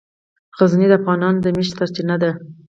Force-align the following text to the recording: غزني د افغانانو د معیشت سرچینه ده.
غزني 0.57 0.87
د 0.89 0.93
افغانانو 0.99 1.41
د 1.43 1.45
معیشت 1.55 1.73
سرچینه 1.79 2.15
ده. 2.21 2.31